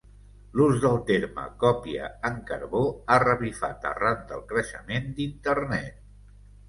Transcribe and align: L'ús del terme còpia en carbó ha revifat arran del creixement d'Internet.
L'ús 0.59 0.77
del 0.85 0.95
terme 1.09 1.43
còpia 1.63 2.09
en 2.29 2.39
carbó 2.51 2.81
ha 3.09 3.19
revifat 3.27 3.85
arran 3.93 4.27
del 4.33 4.43
creixement 4.53 5.13
d'Internet. 5.21 6.01